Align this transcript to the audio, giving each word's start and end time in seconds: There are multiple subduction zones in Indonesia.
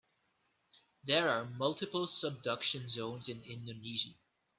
There 1.03 1.29
are 1.29 1.45
multiple 1.45 2.07
subduction 2.07 2.89
zones 2.89 3.29
in 3.29 3.43
Indonesia. 3.43 4.15